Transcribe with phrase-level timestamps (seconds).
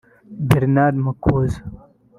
[0.49, 1.57] Bernard Makuza